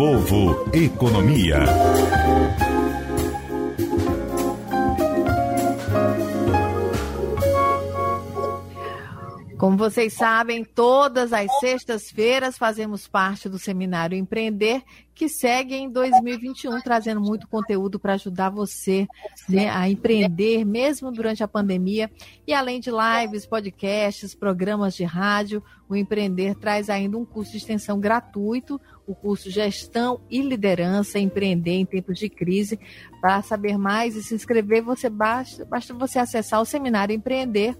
povo, 0.00 0.64
economia. 0.72 1.58
Como 9.60 9.76
vocês 9.76 10.14
sabem, 10.14 10.64
todas 10.64 11.34
as 11.34 11.54
sextas-feiras 11.60 12.56
fazemos 12.56 13.06
parte 13.06 13.46
do 13.46 13.58
Seminário 13.58 14.16
Empreender, 14.16 14.82
que 15.14 15.28
segue 15.28 15.74
em 15.74 15.90
2021, 15.90 16.80
trazendo 16.80 17.20
muito 17.20 17.46
conteúdo 17.46 18.00
para 18.00 18.14
ajudar 18.14 18.48
você 18.48 19.06
né, 19.46 19.68
a 19.68 19.86
empreender, 19.86 20.64
mesmo 20.64 21.12
durante 21.12 21.44
a 21.44 21.48
pandemia. 21.48 22.10
E 22.46 22.54
além 22.54 22.80
de 22.80 22.90
lives, 22.90 23.44
podcasts, 23.44 24.34
programas 24.34 24.94
de 24.94 25.04
rádio, 25.04 25.62
o 25.86 25.94
Empreender 25.94 26.54
traz 26.54 26.88
ainda 26.88 27.18
um 27.18 27.24
curso 27.26 27.50
de 27.52 27.58
extensão 27.58 28.00
gratuito, 28.00 28.80
o 29.10 29.14
curso 29.14 29.50
Gestão 29.50 30.20
e 30.30 30.40
Liderança, 30.40 31.18
Empreender 31.18 31.72
em 31.72 31.84
Tempos 31.84 32.18
de 32.18 32.28
Crise. 32.28 32.78
Para 33.20 33.42
saber 33.42 33.76
mais 33.76 34.14
e 34.14 34.22
se 34.22 34.34
inscrever, 34.34 34.82
você 34.82 35.10
basta, 35.10 35.64
basta 35.64 35.92
você 35.92 36.18
acessar 36.18 36.60
o 36.60 36.64
Seminário 36.64 37.14
Empreender 37.14 37.76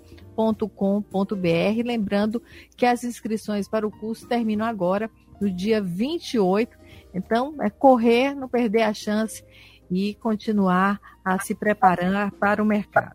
com.br 0.75 1.37
Lembrando 1.85 2.43
que 2.77 2.87
as 2.87 3.05
inscrições 3.05 3.69
para 3.69 3.87
o 3.87 3.91
curso 3.91 4.27
terminam 4.27 4.67
agora, 4.67 5.11
no 5.41 5.51
dia 5.51 5.81
28. 5.81 6.77
Então, 7.15 7.55
é 7.61 7.71
correr, 7.71 8.35
não 8.35 8.49
perder 8.49 8.83
a 8.83 8.95
chance 8.95 9.45
e 9.91 10.15
continuar 10.15 11.01
a 11.25 11.39
se 11.39 11.55
preparar 11.55 12.33
para 12.33 12.63
o 12.63 12.67
mercado. 12.67 13.15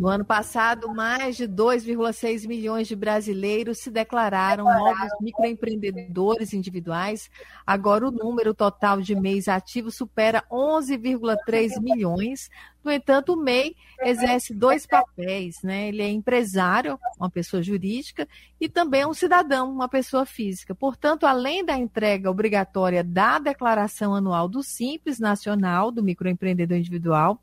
No 0.00 0.08
ano 0.08 0.24
passado, 0.24 0.88
mais 0.94 1.36
de 1.36 1.46
2,6 1.46 2.48
milhões 2.48 2.88
de 2.88 2.96
brasileiros 2.96 3.80
se 3.80 3.90
declararam 3.90 4.64
novos 4.64 5.10
microempreendedores 5.20 6.54
individuais. 6.54 7.30
Agora, 7.66 8.08
o 8.08 8.10
número 8.10 8.54
total 8.54 9.02
de 9.02 9.14
MEIs 9.14 9.46
ativos 9.46 9.96
supera 9.96 10.42
11,3 10.50 11.78
milhões. 11.82 12.48
No 12.82 12.90
entanto, 12.90 13.34
o 13.34 13.36
MEI 13.36 13.76
exerce 14.02 14.54
dois 14.54 14.86
papéis, 14.86 15.62
né? 15.62 15.88
Ele 15.88 16.02
é 16.02 16.08
empresário, 16.08 16.98
uma 17.18 17.30
pessoa 17.30 17.62
jurídica, 17.62 18.26
e 18.60 18.68
também 18.68 19.02
é 19.02 19.06
um 19.06 19.14
cidadão, 19.14 19.70
uma 19.70 19.88
pessoa 19.88 20.24
física. 20.24 20.74
Portanto, 20.74 21.26
além 21.26 21.64
da 21.64 21.76
entrega 21.76 22.30
obrigatória 22.30 23.04
da 23.04 23.38
declaração 23.38 24.14
anual 24.14 24.48
do 24.48 24.62
Simples 24.62 25.18
Nacional 25.18 25.90
do 25.90 26.02
Microempreendedor 26.02 26.78
Individual, 26.78 27.40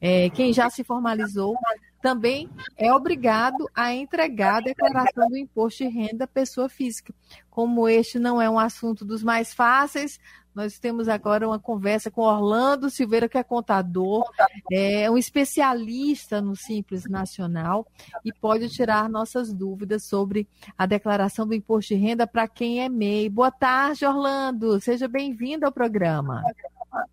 é, 0.00 0.30
quem 0.30 0.52
já 0.52 0.70
se 0.70 0.84
formalizou 0.84 1.56
também 2.00 2.48
é 2.76 2.92
obrigado 2.92 3.68
a 3.74 3.92
entregar 3.92 4.58
a 4.58 4.60
declaração 4.60 5.28
do 5.28 5.36
imposto 5.36 5.82
de 5.82 5.90
renda 5.90 6.24
pessoa 6.24 6.68
física. 6.68 7.12
Como 7.50 7.88
este 7.88 8.18
não 8.18 8.40
é 8.40 8.48
um 8.48 8.60
assunto 8.60 9.04
dos 9.04 9.24
mais 9.24 9.52
fáceis, 9.52 10.20
nós 10.56 10.78
temos 10.78 11.06
agora 11.06 11.46
uma 11.46 11.58
conversa 11.58 12.10
com 12.10 12.22
Orlando 12.22 12.88
Silveira, 12.88 13.28
que 13.28 13.36
é 13.36 13.44
contador, 13.44 14.24
é 14.72 15.10
um 15.10 15.18
especialista 15.18 16.40
no 16.40 16.56
Simples 16.56 17.04
Nacional 17.04 17.86
e 18.24 18.32
pode 18.32 18.70
tirar 18.70 19.06
nossas 19.06 19.52
dúvidas 19.52 20.04
sobre 20.04 20.48
a 20.76 20.86
declaração 20.86 21.46
do 21.46 21.52
imposto 21.52 21.94
de 21.94 22.00
renda 22.00 22.26
para 22.26 22.48
quem 22.48 22.82
é 22.82 22.88
MEI. 22.88 23.28
Boa 23.28 23.50
tarde, 23.50 24.06
Orlando. 24.06 24.80
Seja 24.80 25.06
bem-vindo 25.06 25.66
ao 25.66 25.72
programa. 25.72 26.42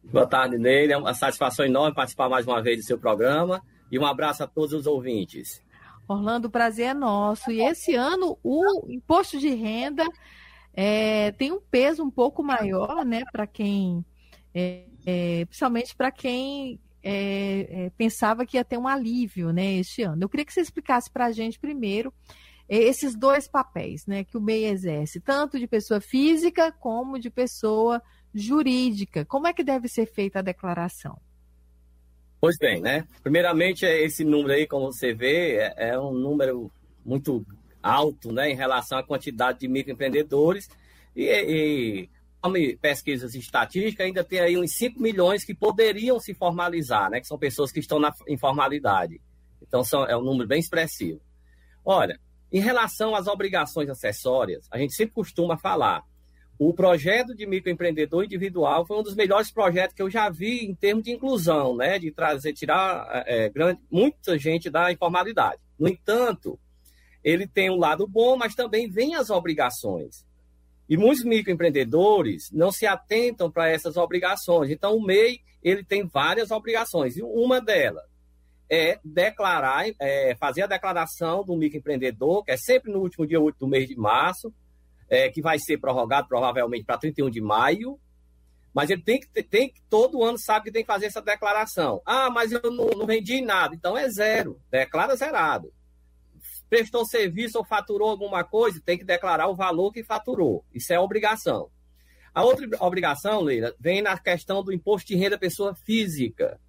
Boa 0.06 0.26
tarde, 0.26 0.58
Neile. 0.58 0.94
É 0.94 0.98
uma 0.98 1.14
satisfação 1.14 1.66
enorme 1.66 1.94
participar 1.94 2.30
mais 2.30 2.48
uma 2.48 2.62
vez 2.62 2.78
do 2.78 2.86
seu 2.86 2.98
programa. 2.98 3.62
E 3.92 4.00
um 4.00 4.06
abraço 4.06 4.42
a 4.42 4.48
todos 4.48 4.72
os 4.72 4.88
ouvintes. 4.88 5.62
Orlando, 6.08 6.48
o 6.48 6.52
prazer 6.52 6.86
é 6.86 6.94
nosso. 6.94 7.52
E 7.52 7.62
esse 7.62 7.94
ano 7.94 8.38
o 8.42 8.86
imposto 8.90 9.38
de 9.38 9.50
renda 9.50 10.06
é, 10.74 11.32
tem 11.32 11.52
um 11.52 11.62
peso 11.62 12.04
um 12.04 12.10
pouco 12.10 12.44
maior, 12.44 13.06
né, 13.06 13.24
para 13.32 13.46
quem, 13.46 14.04
é, 14.54 14.86
é, 15.06 15.46
principalmente 15.46 15.96
para 15.96 16.12
quem 16.12 16.80
é, 17.04 17.68
é, 17.70 17.90
pensava 17.92 18.46
que 18.46 18.58
ia 18.58 18.66
ter 18.66 18.78
um 18.78 18.88
alívio, 18.88 19.52
né, 19.52 19.76
este 19.76 20.02
ano. 20.02 20.24
Eu 20.24 20.30
queria 20.30 20.46
que 20.46 20.54
você 20.54 20.62
explicasse 20.62 21.12
para 21.12 21.26
a 21.26 21.32
gente 21.32 21.60
primeiro 21.60 22.14
é, 22.68 22.78
esses 22.78 23.16
dois 23.16 23.48
papéis, 23.48 24.06
né, 24.08 24.24
que 24.24 24.38
o 24.38 24.42
MEI 24.42 24.66
exerce, 24.66 25.20
tanto 25.20 25.60
de 25.60 25.68
pessoa 25.68 26.02
física 26.02 26.72
como 26.72 27.20
de 27.20 27.30
pessoa 27.30 28.02
jurídica. 28.34 29.24
Como 29.26 29.48
é 29.48 29.54
que 29.54 29.64
deve 29.64 29.88
ser 29.88 30.08
feita 30.08 30.40
a 30.40 30.42
declaração? 30.42 31.20
Pois 32.42 32.58
bem, 32.58 32.82
né? 32.82 33.08
Primeiramente, 33.22 33.86
esse 33.86 34.26
número 34.26 34.54
aí, 34.54 34.68
como 34.68 34.92
você 34.92 35.14
vê, 35.14 35.58
é, 35.58 35.90
é 35.92 36.00
um 36.00 36.12
número 36.12 36.70
muito 37.06 37.46
alto, 37.84 38.32
né, 38.32 38.50
em 38.50 38.56
relação 38.56 38.98
à 38.98 39.04
quantidade 39.04 39.60
de 39.60 39.68
microempreendedores 39.68 40.70
e, 41.16 42.10
e 42.42 42.78
pesquisas 42.78 43.36
estatísticas, 43.36 44.06
ainda 44.06 44.24
tem 44.24 44.40
aí 44.40 44.58
uns 44.58 44.72
5 44.78 45.00
milhões 45.00 45.44
que 45.44 45.54
poderiam 45.54 46.20
se 46.20 46.34
formalizar, 46.34 47.10
né, 47.10 47.20
que 47.20 47.28
são 47.28 47.38
pessoas 47.38 47.72
que 47.72 47.80
estão 47.80 48.00
na 48.00 48.12
informalidade. 48.28 49.22
Então, 49.62 49.84
são, 49.84 50.06
é 50.06 50.16
um 50.18 50.24
número 50.24 50.48
bem 50.48 50.60
expressivo. 50.60 51.22
Olha, 51.86 52.20
em 52.52 52.60
relação 52.60 53.16
às 53.16 53.28
obrigações 53.28 53.90
acessórias, 53.90 54.68
a 54.72 54.78
gente 54.78 54.94
sempre 54.94 55.14
costuma 55.14 55.58
falar 55.58 56.04
o 56.58 56.74
projeto 56.74 57.36
de 57.36 57.46
microempreendedor 57.46 58.24
individual 58.24 58.86
foi 58.86 58.98
um 58.98 59.04
dos 59.04 59.16
melhores 59.16 59.52
projetos 59.52 59.96
que 59.96 60.02
eu 60.02 60.10
já 60.10 60.30
vi 60.30 60.66
em 60.66 60.76
termos 60.76 61.04
de 61.04 61.12
inclusão, 61.12 61.76
né? 61.76 61.98
De 61.98 62.12
trazer, 62.12 62.54
tirar 62.54 63.24
é, 63.26 63.50
grande, 63.50 63.82
muita 63.92 64.38
gente 64.38 64.70
da 64.70 64.92
informalidade. 64.92 65.60
No 65.80 65.88
entanto, 65.88 66.60
ele 67.24 67.48
tem 67.48 67.70
um 67.70 67.78
lado 67.78 68.08
bom, 68.08 68.36
mas 68.36 68.54
também 68.54 68.90
vem 68.90 69.16
as 69.16 69.30
obrigações. 69.30 70.26
E 70.90 70.98
muitos 70.98 71.24
microempreendedores 71.24 72.50
não 72.52 72.72
se 72.72 72.86
atentam 72.86 73.50
para 73.50 73.70
essas 73.70 73.96
obrigações. 73.96 74.70
Então, 74.70 74.96
o 74.96 75.04
MEI 75.04 75.40
ele 75.64 75.84
tem 75.84 76.06
várias 76.06 76.52
obrigações. 76.52 77.16
E 77.16 77.24
uma 77.24 77.62
delas 77.62 78.04
é 78.70 79.00
declarar, 79.04 79.86
é, 80.00 80.36
fazer 80.36 80.64
a 80.64 80.68
declaração 80.68 81.44
do 81.44 81.56
microempreendedor, 81.56 82.44
que 82.44 82.52
é 82.52 82.58
sempre 82.58 82.92
no 82.92 83.00
último 83.00 83.26
dia 83.26 83.40
8 83.40 83.58
do 83.58 83.68
mês 83.68 83.88
de 83.88 83.96
março, 83.96 84.54
é, 85.10 85.30
que 85.30 85.42
vai 85.42 85.58
ser 85.60 85.78
prorrogado 85.78 86.28
provavelmente 86.28 86.84
para 86.84 86.98
31 86.98 87.30
de 87.30 87.40
maio, 87.40 88.00
mas 88.74 88.90
ele 88.90 89.04
tem 89.04 89.20
que, 89.20 89.44
tem 89.44 89.70
que, 89.70 89.82
todo 89.90 90.24
ano 90.24 90.38
sabe 90.40 90.66
que 90.66 90.72
tem 90.72 90.82
que 90.82 90.92
fazer 90.92 91.06
essa 91.06 91.22
declaração. 91.22 92.02
Ah, 92.06 92.30
mas 92.30 92.52
eu 92.52 92.72
não, 92.72 92.88
não 92.88 93.06
vendi 93.06 93.40
nada. 93.40 93.76
Então 93.76 93.96
é 93.96 94.10
zero, 94.10 94.60
declara 94.72 95.16
zerado. 95.16 95.72
Prestou 96.74 97.06
serviço 97.06 97.60
ou 97.60 97.64
faturou 97.64 98.10
alguma 98.10 98.44
coisa, 98.44 98.82
tem 98.84 98.98
que 98.98 99.04
declarar 99.04 99.48
o 99.48 99.54
valor 99.54 99.94
que 99.94 100.04
faturou. 100.04 100.66
Isso 100.74 100.92
é 100.92 101.00
obrigação. 101.00 101.70
A 102.34 102.44
outra 102.44 102.68
obrigação, 102.80 103.42
Leila, 103.42 103.76
vem 103.80 104.02
na 104.02 104.18
questão 104.18 104.64
do 104.64 104.74
imposto 104.74 105.10
de 105.10 105.16
renda 105.16 105.38
pessoa 105.38 105.76
física. 105.76 106.60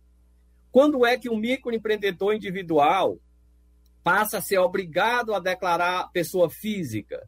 Quando 0.70 1.06
é 1.06 1.16
que 1.16 1.30
o 1.30 1.36
microempreendedor 1.38 2.34
individual 2.34 3.18
passa 4.02 4.36
a 4.36 4.42
ser 4.42 4.58
obrigado 4.58 5.32
a 5.32 5.40
declarar 5.40 6.10
pessoa 6.12 6.50
física? 6.50 7.26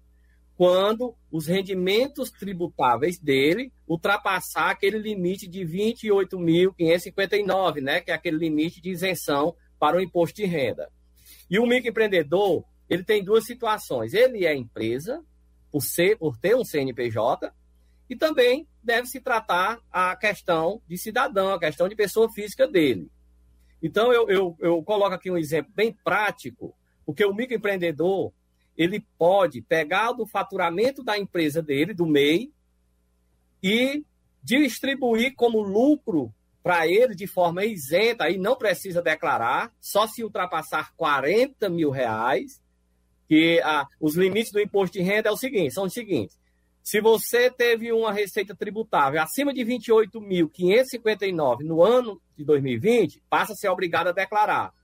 quando 0.54 1.16
os 1.30 1.46
rendimentos 1.46 2.30
tributáveis 2.30 3.18
dele 3.18 3.72
ultrapassar 3.86 4.70
aquele 4.70 4.98
limite 4.98 5.46
de 5.46 5.60
28.559, 5.60 7.82
né, 7.82 8.00
que 8.00 8.10
é 8.10 8.14
aquele 8.14 8.38
limite 8.38 8.80
de 8.80 8.88
isenção 8.88 9.54
para 9.78 9.98
o 9.98 10.00
imposto 10.00 10.36
de 10.36 10.46
renda. 10.46 10.90
E 11.50 11.58
o 11.58 11.66
microempreendedor, 11.66 12.64
ele 12.88 13.04
tem 13.04 13.22
duas 13.22 13.44
situações. 13.44 14.14
Ele 14.14 14.44
é 14.44 14.54
empresa, 14.54 15.22
por, 15.70 15.82
ser, 15.82 16.18
por 16.18 16.36
ter 16.36 16.56
um 16.56 16.64
CNPJ, 16.64 17.52
e 18.08 18.16
também 18.16 18.66
deve 18.82 19.06
se 19.06 19.20
tratar 19.20 19.80
a 19.90 20.14
questão 20.16 20.80
de 20.86 20.96
cidadão, 20.96 21.52
a 21.52 21.58
questão 21.58 21.88
de 21.88 21.96
pessoa 21.96 22.30
física 22.32 22.66
dele. 22.66 23.10
Então, 23.82 24.12
eu, 24.12 24.28
eu, 24.28 24.56
eu 24.60 24.82
coloco 24.82 25.14
aqui 25.14 25.30
um 25.30 25.36
exemplo 25.36 25.72
bem 25.74 25.92
prático, 25.92 26.74
porque 27.04 27.24
o 27.24 27.34
microempreendedor, 27.34 28.32
ele 28.76 29.04
pode 29.18 29.60
pegar 29.62 30.12
do 30.12 30.26
faturamento 30.26 31.02
da 31.02 31.18
empresa 31.18 31.62
dele, 31.62 31.92
do 31.92 32.06
MEI, 32.06 32.52
e 33.62 34.04
distribuir 34.42 35.34
como 35.34 35.60
lucro 35.60 36.32
para 36.66 36.86
ele 36.88 37.14
de 37.14 37.28
forma 37.28 37.64
isenta, 37.64 38.24
aí 38.24 38.36
não 38.36 38.56
precisa 38.56 39.00
declarar, 39.00 39.72
só 39.80 40.08
se 40.08 40.24
ultrapassar 40.24 40.92
40 40.96 41.70
mil 41.70 41.90
reais, 41.90 42.60
que 43.28 43.60
ah, 43.62 43.86
os 44.00 44.16
limites 44.16 44.50
do 44.50 44.60
imposto 44.60 44.98
de 44.98 45.04
renda 45.04 45.28
é 45.28 45.30
o 45.30 45.36
seguinte, 45.36 45.72
são 45.72 45.84
os 45.84 45.92
seguintes. 45.92 46.36
Se 46.82 47.00
você 47.00 47.52
teve 47.52 47.92
uma 47.92 48.12
receita 48.12 48.52
tributável 48.52 49.22
acima 49.22 49.54
de 49.54 49.60
28.559 49.60 51.60
no 51.60 51.84
ano 51.84 52.20
de 52.36 52.44
2020, 52.44 53.22
passa 53.30 53.52
a 53.52 53.56
ser 53.56 53.68
obrigado 53.68 54.08
a 54.08 54.12
declarar. 54.12 54.74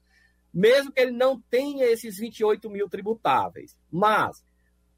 mesmo 0.54 0.92
que 0.92 1.00
ele 1.00 1.10
não 1.10 1.40
tenha 1.50 1.84
esses 1.86 2.16
28 2.16 2.70
mil 2.70 2.88
tributáveis, 2.88 3.76
mas 3.90 4.44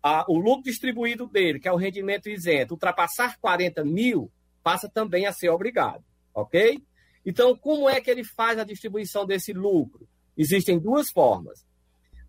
a, 0.02 0.26
o 0.28 0.38
lucro 0.38 0.64
distribuído 0.64 1.26
dele, 1.26 1.58
que 1.58 1.66
é 1.66 1.72
o 1.72 1.76
rendimento 1.76 2.28
isento, 2.28 2.74
ultrapassar 2.74 3.38
40 3.40 3.82
mil, 3.86 4.30
passa 4.62 4.86
também 4.86 5.24
a 5.24 5.32
ser 5.32 5.48
obrigado, 5.48 6.04
ok? 6.34 6.82
Então, 7.24 7.56
como 7.56 7.88
é 7.88 8.00
que 8.00 8.10
ele 8.10 8.24
faz 8.24 8.58
a 8.58 8.64
distribuição 8.64 9.24
desse 9.24 9.52
lucro? 9.52 10.06
Existem 10.36 10.78
duas 10.78 11.10
formas. 11.10 11.64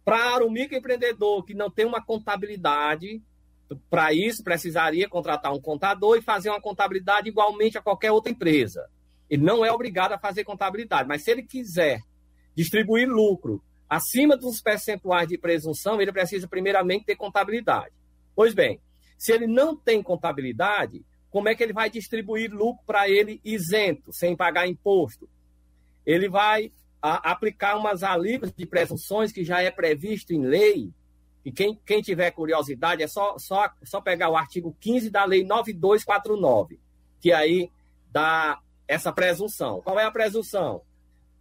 Para 0.03 0.45
o 0.45 0.51
microempreendedor 0.51 1.43
que 1.43 1.53
não 1.53 1.69
tem 1.69 1.85
uma 1.85 2.03
contabilidade, 2.03 3.21
para 3.89 4.13
isso 4.13 4.43
precisaria 4.43 5.09
contratar 5.09 5.51
um 5.51 5.59
contador 5.59 6.17
e 6.17 6.21
fazer 6.21 6.49
uma 6.49 6.61
contabilidade 6.61 7.27
igualmente 7.27 7.77
a 7.77 7.81
qualquer 7.81 8.11
outra 8.11 8.31
empresa. 8.31 8.87
Ele 9.29 9.43
não 9.43 9.65
é 9.65 9.71
obrigado 9.71 10.13
a 10.13 10.19
fazer 10.19 10.43
contabilidade, 10.43 11.07
mas 11.07 11.23
se 11.23 11.31
ele 11.31 11.43
quiser 11.43 11.99
distribuir 12.55 13.09
lucro 13.09 13.61
acima 13.89 14.37
dos 14.37 14.61
percentuais 14.61 15.27
de 15.27 15.37
presunção, 15.37 15.99
ele 15.99 16.11
precisa 16.11 16.47
primeiramente 16.47 17.05
ter 17.05 17.15
contabilidade. 17.15 17.93
Pois 18.35 18.53
bem, 18.53 18.79
se 19.17 19.31
ele 19.31 19.47
não 19.47 19.75
tem 19.75 20.03
contabilidade, 20.03 21.03
como 21.35 21.49
é 21.49 21.53
que 21.53 21.61
ele 21.61 21.73
vai 21.73 21.89
distribuir 21.89 22.49
lucro 22.49 22.81
para 22.85 23.09
ele 23.09 23.41
isento, 23.43 24.09
sem 24.13 24.37
pagar 24.37 24.69
imposto? 24.69 25.27
Ele 26.05 26.29
vai 26.29 26.71
a, 27.01 27.29
aplicar 27.29 27.75
umas 27.75 28.03
alíquotas 28.03 28.55
de 28.55 28.65
presunções 28.65 29.33
que 29.33 29.43
já 29.43 29.61
é 29.61 29.69
previsto 29.69 30.31
em 30.31 30.45
lei, 30.45 30.93
e 31.43 31.51
quem, 31.51 31.77
quem 31.85 32.01
tiver 32.01 32.31
curiosidade 32.31 33.03
é 33.03 33.07
só, 33.07 33.37
só, 33.37 33.69
só 33.83 33.99
pegar 33.99 34.29
o 34.29 34.37
artigo 34.37 34.77
15 34.79 35.09
da 35.09 35.25
Lei 35.25 35.43
9249, 35.43 36.79
que 37.19 37.33
aí 37.33 37.69
dá 38.09 38.57
essa 38.87 39.11
presunção. 39.11 39.81
Qual 39.81 39.99
é 39.99 40.05
a 40.05 40.11
presunção? 40.11 40.83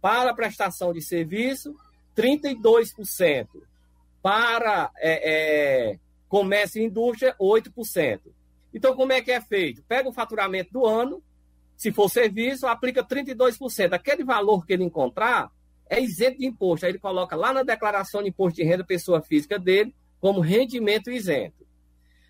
Para 0.01 0.33
prestação 0.33 0.91
de 0.91 1.01
serviço, 1.01 1.73
32%. 2.17 3.47
Para 4.21 4.91
é, 4.97 5.93
é, 5.93 5.99
comércio 6.27 6.81
e 6.81 6.85
indústria, 6.85 7.33
8%. 7.39 8.34
Então, 8.75 8.93
como 8.93 9.13
é 9.13 9.21
que 9.21 9.31
é 9.31 9.39
feito? 9.39 9.81
Pega 9.83 10.09
o 10.09 10.13
faturamento 10.13 10.73
do 10.73 10.85
ano, 10.85 11.23
se 11.77 11.93
for 11.93 12.09
serviço, 12.09 12.67
aplica 12.67 13.01
32%. 13.01 13.93
Aquele 13.93 14.21
valor 14.25 14.65
que 14.65 14.73
ele 14.73 14.83
encontrar 14.83 15.49
é 15.89 16.01
isento 16.01 16.39
de 16.39 16.45
imposto. 16.45 16.85
Aí 16.85 16.91
ele 16.91 16.99
coloca 16.99 17.37
lá 17.37 17.53
na 17.53 17.63
declaração 17.63 18.21
de 18.21 18.27
imposto 18.27 18.57
de 18.57 18.67
renda 18.67 18.83
pessoa 18.83 19.21
física 19.21 19.57
dele 19.57 19.95
como 20.19 20.41
rendimento 20.41 21.09
isento. 21.09 21.65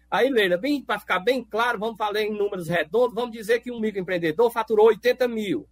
Aí, 0.09 0.29
Leila, 0.29 0.61
para 0.85 0.99
ficar 0.99 1.19
bem 1.19 1.43
claro, 1.43 1.79
vamos 1.79 1.97
falar 1.97 2.21
em 2.21 2.31
números 2.31 2.67
redondos, 2.67 3.15
vamos 3.15 3.31
dizer 3.31 3.59
que 3.59 3.71
um 3.71 3.79
microempreendedor 3.79 4.51
faturou 4.51 4.85
80 4.85 5.27
mil. 5.27 5.67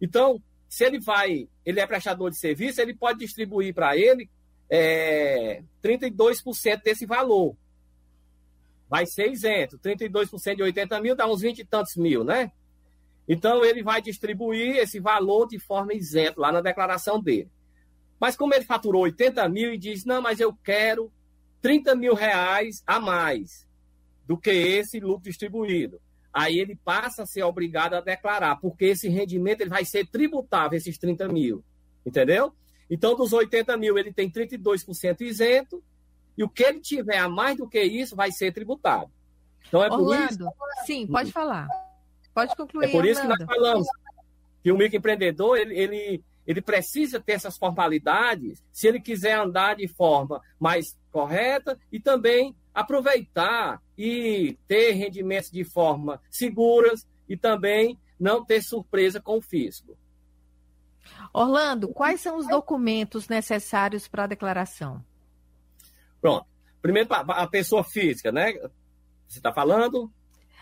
Então, 0.00 0.42
se 0.70 0.84
ele 0.84 0.98
vai, 0.98 1.46
ele 1.66 1.80
é 1.80 1.86
prestador 1.86 2.30
de 2.30 2.38
serviço, 2.38 2.80
ele 2.80 2.94
pode 2.94 3.18
distribuir 3.18 3.74
para 3.74 3.94
ele 3.94 4.30
é, 4.70 5.62
32% 5.82 6.82
desse 6.82 7.04
valor. 7.04 7.54
Vai 8.94 9.06
ser 9.06 9.32
isento. 9.32 9.76
32% 9.76 10.54
de 10.54 10.62
80 10.62 11.00
mil 11.00 11.16
dá 11.16 11.26
uns 11.26 11.40
20 11.40 11.58
e 11.58 11.64
tantos 11.64 11.96
mil, 11.96 12.22
né? 12.22 12.52
Então, 13.28 13.64
ele 13.64 13.82
vai 13.82 14.00
distribuir 14.00 14.76
esse 14.76 15.00
valor 15.00 15.48
de 15.48 15.58
forma 15.58 15.92
isenta 15.92 16.40
lá 16.40 16.52
na 16.52 16.60
declaração 16.60 17.20
dele. 17.20 17.50
Mas 18.20 18.36
como 18.36 18.54
ele 18.54 18.64
faturou 18.64 19.02
80 19.02 19.48
mil 19.48 19.74
e 19.74 19.78
diz, 19.78 20.04
não, 20.04 20.22
mas 20.22 20.38
eu 20.38 20.54
quero 20.54 21.12
30 21.60 21.96
mil 21.96 22.14
reais 22.14 22.84
a 22.86 23.00
mais 23.00 23.66
do 24.28 24.38
que 24.38 24.52
esse 24.52 25.00
lucro 25.00 25.24
distribuído. 25.24 26.00
Aí 26.32 26.60
ele 26.60 26.76
passa 26.76 27.24
a 27.24 27.26
ser 27.26 27.42
obrigado 27.42 27.94
a 27.94 28.00
declarar, 28.00 28.60
porque 28.60 28.84
esse 28.84 29.08
rendimento 29.08 29.62
ele 29.62 29.70
vai 29.70 29.84
ser 29.84 30.06
tributável, 30.06 30.76
esses 30.76 30.96
30 30.98 31.26
mil. 31.26 31.64
Entendeu? 32.06 32.54
Então, 32.88 33.16
dos 33.16 33.32
80 33.32 33.76
mil, 33.76 33.98
ele 33.98 34.12
tem 34.12 34.30
32% 34.30 35.22
isento, 35.22 35.82
e 36.36 36.42
o 36.42 36.48
que 36.48 36.62
ele 36.62 36.80
tiver 36.80 37.18
a 37.18 37.28
mais 37.28 37.56
do 37.56 37.68
que 37.68 37.82
isso 37.82 38.16
vai 38.16 38.32
ser 38.32 38.52
tributado. 38.52 39.10
Então, 39.66 39.82
é 39.82 39.88
Orlando, 39.90 40.50
por 40.56 40.68
isso... 40.76 40.86
sim, 40.86 41.06
pode 41.06 41.32
falar. 41.32 41.68
Pode 42.34 42.54
concluir. 42.56 42.86
É 42.86 42.90
por 42.90 43.04
isso 43.04 43.20
que 43.20 43.26
nós 43.26 43.44
falamos 43.44 43.86
que 44.62 44.72
o 44.72 44.76
microempreendedor, 44.76 45.56
ele, 45.56 45.78
ele, 45.78 46.24
ele 46.46 46.60
precisa 46.60 47.20
ter 47.20 47.32
essas 47.32 47.56
formalidades 47.56 48.62
se 48.72 48.88
ele 48.88 49.00
quiser 49.00 49.38
andar 49.38 49.76
de 49.76 49.86
forma 49.86 50.40
mais 50.58 50.98
correta 51.12 51.78
e 51.92 52.00
também 52.00 52.54
aproveitar 52.74 53.80
e 53.96 54.58
ter 54.66 54.92
rendimentos 54.92 55.50
de 55.50 55.62
forma 55.62 56.20
seguras 56.28 57.06
e 57.28 57.36
também 57.36 57.98
não 58.18 58.44
ter 58.44 58.62
surpresa 58.62 59.20
com 59.20 59.38
o 59.38 59.42
fisco. 59.42 59.96
Orlando, 61.32 61.88
quais 61.88 62.20
são 62.20 62.36
os 62.36 62.46
documentos 62.48 63.28
necessários 63.28 64.08
para 64.08 64.24
a 64.24 64.28
declaração? 64.28 65.04
Pronto. 66.24 66.46
Primeiro, 66.80 67.06
a 67.12 67.46
pessoa 67.46 67.84
física, 67.84 68.32
né? 68.32 68.54
Você 69.28 69.40
está 69.40 69.52
falando? 69.52 70.10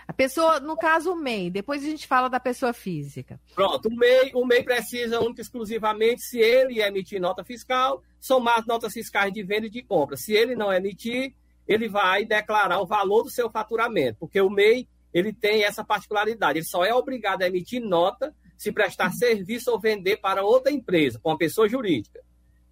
A 0.08 0.12
pessoa, 0.12 0.58
no 0.58 0.76
caso, 0.76 1.12
o 1.12 1.14
MEI. 1.14 1.50
Depois 1.50 1.84
a 1.84 1.86
gente 1.86 2.04
fala 2.04 2.28
da 2.28 2.40
pessoa 2.40 2.72
física. 2.72 3.40
Pronto, 3.54 3.88
o 3.88 3.94
MEI, 3.94 4.32
o 4.34 4.44
MEI 4.44 4.64
precisa 4.64 5.20
única 5.20 5.40
e 5.40 5.44
exclusivamente, 5.44 6.20
se 6.22 6.40
ele 6.40 6.82
emitir 6.82 7.20
nota 7.20 7.44
fiscal, 7.44 8.02
somar 8.18 8.58
as 8.58 8.66
notas 8.66 8.92
fiscais 8.92 9.32
de 9.32 9.44
venda 9.44 9.68
e 9.68 9.70
de 9.70 9.84
compra. 9.84 10.16
Se 10.16 10.32
ele 10.32 10.56
não 10.56 10.72
emitir, 10.72 11.32
ele 11.64 11.88
vai 11.88 12.24
declarar 12.24 12.80
o 12.80 12.86
valor 12.86 13.22
do 13.22 13.30
seu 13.30 13.48
faturamento, 13.48 14.18
porque 14.18 14.40
o 14.40 14.50
MEI 14.50 14.88
ele 15.14 15.32
tem 15.32 15.62
essa 15.62 15.84
particularidade. 15.84 16.58
Ele 16.58 16.66
só 16.66 16.84
é 16.84 16.92
obrigado 16.92 17.42
a 17.42 17.46
emitir 17.46 17.80
nota 17.80 18.34
se 18.58 18.72
prestar 18.72 19.12
serviço 19.12 19.70
ou 19.70 19.78
vender 19.78 20.16
para 20.16 20.42
outra 20.42 20.72
empresa, 20.72 21.20
para 21.20 21.30
uma 21.30 21.38
pessoa 21.38 21.68
jurídica. 21.68 22.20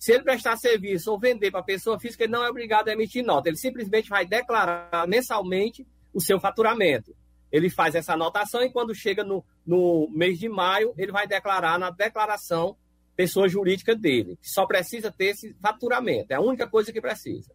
Se 0.00 0.12
ele 0.12 0.24
prestar 0.24 0.56
serviço 0.56 1.12
ou 1.12 1.20
vender 1.20 1.50
para 1.50 1.62
pessoa 1.62 2.00
física, 2.00 2.24
ele 2.24 2.32
não 2.32 2.42
é 2.42 2.48
obrigado 2.48 2.88
a 2.88 2.92
emitir 2.92 3.22
nota. 3.22 3.50
Ele 3.50 3.58
simplesmente 3.58 4.08
vai 4.08 4.24
declarar 4.24 5.06
mensalmente 5.06 5.86
o 6.10 6.22
seu 6.22 6.40
faturamento. 6.40 7.14
Ele 7.52 7.68
faz 7.68 7.94
essa 7.94 8.14
anotação 8.14 8.62
e 8.62 8.72
quando 8.72 8.94
chega 8.94 9.22
no, 9.22 9.44
no 9.66 10.08
mês 10.10 10.38
de 10.38 10.48
maio, 10.48 10.94
ele 10.96 11.12
vai 11.12 11.26
declarar 11.26 11.78
na 11.78 11.90
declaração 11.90 12.78
pessoa 13.14 13.46
jurídica 13.46 13.94
dele. 13.94 14.38
Só 14.40 14.64
precisa 14.64 15.12
ter 15.12 15.26
esse 15.26 15.54
faturamento. 15.60 16.32
É 16.32 16.36
a 16.36 16.40
única 16.40 16.66
coisa 16.66 16.90
que 16.90 17.00
precisa. 17.02 17.52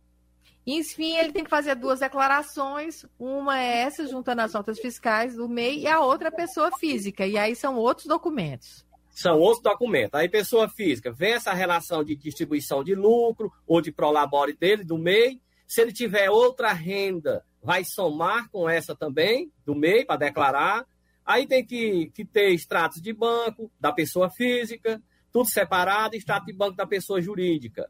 Enfim, 0.67 1.15
ele 1.17 1.31
tem 1.31 1.43
que 1.43 1.49
fazer 1.49 1.73
duas 1.73 1.99
declarações. 1.99 3.07
Uma 3.17 3.59
é 3.59 3.79
essa, 3.79 4.05
juntando 4.05 4.41
as 4.41 4.53
notas 4.53 4.79
fiscais 4.79 5.35
do 5.35 5.49
MEI, 5.49 5.79
e 5.79 5.87
a 5.87 5.99
outra 5.99 6.27
é 6.27 6.31
pessoa 6.31 6.69
física. 6.77 7.25
E 7.25 7.39
aí 7.39 7.55
são 7.55 7.75
outros 7.75 8.05
documentos. 8.05 8.84
São 9.15 9.39
outros 9.39 9.63
documentos. 9.63 10.19
Aí, 10.19 10.27
pessoa 10.27 10.67
física, 10.67 11.09
vem 11.09 11.31
essa 11.31 11.53
relação 11.53 12.03
de 12.03 12.17
distribuição 12.17 12.83
de 12.83 12.93
lucro 12.93 13.49
ou 13.65 13.79
de 13.79 13.89
prolabore 13.89 14.51
dele, 14.51 14.83
do 14.83 14.97
MEI. 14.97 15.41
Se 15.65 15.81
ele 15.81 15.93
tiver 15.93 16.29
outra 16.29 16.73
renda 16.73 17.45
vai 17.63 17.85
somar 17.85 18.49
com 18.51 18.69
essa 18.69 18.93
também, 18.93 19.49
do 19.65 19.73
MEI, 19.73 20.05
para 20.05 20.17
declarar. 20.17 20.85
Aí 21.25 21.47
tem 21.47 21.65
que, 21.65 22.11
que 22.13 22.25
ter 22.25 22.51
extratos 22.51 23.01
de 23.01 23.13
banco 23.13 23.71
da 23.79 23.93
pessoa 23.93 24.29
física, 24.29 25.01
tudo 25.31 25.49
separado, 25.49 26.17
extrato 26.17 26.45
de 26.45 26.53
banco 26.53 26.75
da 26.75 26.85
pessoa 26.85 27.21
jurídica. 27.21 27.89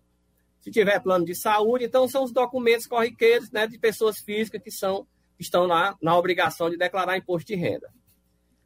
Se 0.61 0.69
tiver 0.69 1.01
plano 1.01 1.25
de 1.25 1.33
saúde, 1.33 1.85
então 1.85 2.07
são 2.07 2.23
os 2.23 2.31
documentos 2.31 2.85
corriqueiros 2.85 3.49
né, 3.51 3.65
de 3.65 3.79
pessoas 3.79 4.19
físicas 4.19 4.61
que 4.61 4.71
são 4.71 5.07
que 5.35 5.43
estão 5.43 5.67
na, 5.67 5.97
na 6.01 6.17
obrigação 6.17 6.69
de 6.69 6.77
declarar 6.77 7.17
imposto 7.17 7.47
de 7.47 7.55
renda. 7.55 7.91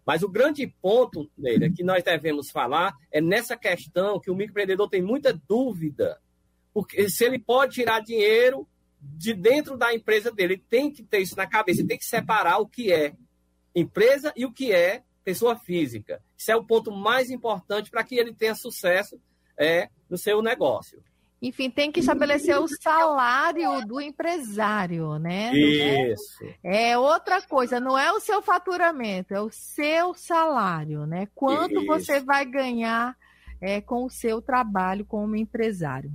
Mas 0.06 0.24
o 0.24 0.30
grande 0.30 0.68
ponto 0.82 1.30
nele 1.38 1.72
que 1.72 1.84
nós 1.84 2.04
devemos 2.04 2.50
falar 2.50 2.96
é 3.12 3.22
nessa 3.22 3.56
questão 3.56 4.20
que 4.20 4.32
o 4.32 4.36
microempreendedor 4.36 4.90
tem 4.90 5.02
muita 5.02 5.34
dúvida, 5.48 6.20
porque 6.74 7.10
se 7.10 7.26
ele 7.26 7.38
pode 7.38 7.76
tirar 7.76 8.00
dinheiro 8.00 8.68
de 9.02 9.34
dentro 9.34 9.78
da 9.78 9.94
empresa 9.94 10.32
dele. 10.32 10.54
Ele 10.54 10.64
tem 10.70 10.92
que 10.92 11.04
ter 11.04 11.20
isso 11.20 11.36
na 11.36 11.48
cabeça, 11.48 11.82
ele 11.82 11.88
tem 11.88 11.98
que 11.98 12.06
separar 12.06 12.60
o 12.60 12.68
que 12.68 12.92
é 12.92 13.14
empresa 13.76 14.34
e 14.36 14.46
o 14.46 14.52
que 14.52 14.72
é 14.72 15.04
pessoa 15.24 15.58
física. 15.58 16.22
Isso 16.38 16.52
é 16.52 16.56
o 16.56 16.64
ponto 16.64 16.92
mais 16.92 17.30
importante 17.30 17.90
para 17.90 18.04
que 18.04 18.16
ele 18.16 18.34
tenha 18.34 18.56
sucesso 18.56 19.20
é, 19.58 19.90
no 20.10 20.18
seu 20.18 20.42
negócio. 20.42 21.04
Enfim, 21.42 21.70
tem 21.70 21.90
que 21.90 22.02
estabelecer 22.02 22.60
o 22.60 22.68
salário 22.68 23.86
do 23.88 24.02
empresário, 24.02 25.18
né? 25.18 25.54
Isso. 25.54 26.44
É 26.62 26.98
outra 26.98 27.42
coisa, 27.42 27.80
não 27.80 27.98
é 27.98 28.12
o 28.12 28.20
seu 28.20 28.42
faturamento, 28.42 29.34
é 29.34 29.42
o 29.42 29.50
seu 29.50 30.14
salário, 30.14 31.06
né? 31.06 31.30
Quanto 31.34 31.76
Isso. 31.76 31.86
você 31.86 32.20
vai 32.20 32.46
ganhar 32.46 33.16
é, 33.62 33.80
com 33.80 34.06
o 34.06 34.10
seu 34.10 34.42
trabalho 34.42 35.06
como 35.06 35.36
empresário. 35.36 36.12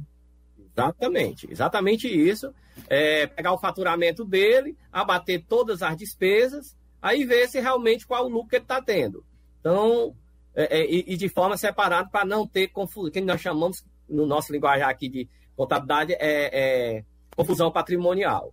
Exatamente, 0.59 1.51
exatamente 1.51 2.09
isso. 2.09 2.53
É, 2.89 3.27
pegar 3.27 3.53
o 3.53 3.59
faturamento 3.59 4.25
dele, 4.25 4.77
abater 4.93 5.45
todas 5.49 5.83
as 5.83 5.97
despesas, 5.97 6.77
aí 7.01 7.25
ver 7.25 7.49
se 7.49 7.61
realmente 7.61 8.07
qual 8.07 8.27
o 8.27 8.29
lucro 8.29 8.49
que 8.49 8.57
ele 8.57 8.65
está 8.65 8.83
tendo. 8.83 9.25
Então, 9.61 10.15
é, 10.55 10.81
é, 10.81 10.93
e, 10.93 11.17
de 11.17 11.29
forma 11.29 11.57
separada 11.57 12.09
para 12.11 12.25
não 12.25 12.47
ter 12.47 12.69
confusão, 12.69 13.11
que 13.11 13.21
nós 13.21 13.41
chamamos 13.41 13.85
no 14.09 14.27
nosso 14.27 14.53
linguajar 14.53 14.89
aqui 14.89 15.09
de 15.09 15.29
contabilidade 15.57 16.13
é, 16.15 16.99
é 17.01 17.05
confusão 17.37 17.71
patrimonial. 17.71 18.53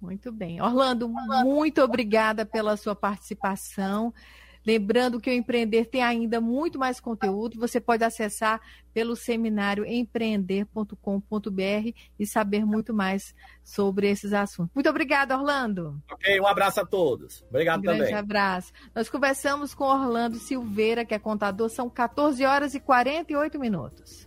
Muito 0.00 0.30
bem. 0.30 0.62
Orlando, 0.62 1.08
muito 1.44 1.82
obrigada 1.82 2.46
pela 2.46 2.76
sua 2.76 2.94
participação. 2.94 4.14
Lembrando 4.66 5.18
que 5.20 5.30
o 5.30 5.32
Empreender 5.32 5.86
tem 5.86 6.02
ainda 6.02 6.40
muito 6.42 6.78
mais 6.78 7.00
conteúdo, 7.00 7.58
você 7.58 7.80
pode 7.80 8.04
acessar 8.04 8.60
pelo 8.92 9.16
seminário 9.16 9.82
empreender.com.br 9.86 10.94
e 12.18 12.26
saber 12.26 12.66
muito 12.66 12.92
mais 12.92 13.34
sobre 13.64 14.10
esses 14.10 14.32
assuntos. 14.32 14.74
Muito 14.74 14.90
obrigada, 14.90 15.38
Orlando. 15.38 15.98
Ok, 16.10 16.38
um 16.38 16.46
abraço 16.46 16.80
a 16.80 16.86
todos. 16.86 17.42
Obrigado 17.48 17.80
um 17.80 17.84
também. 17.84 17.98
grande 18.00 18.14
abraço. 18.14 18.72
Nós 18.94 19.08
conversamos 19.08 19.74
com 19.74 19.84
Orlando 19.84 20.36
Silveira, 20.36 21.02
que 21.02 21.14
é 21.14 21.18
contador, 21.18 21.70
são 21.70 21.88
14 21.88 22.44
horas 22.44 22.74
e 22.74 22.80
48 22.80 23.58
minutos. 23.58 24.26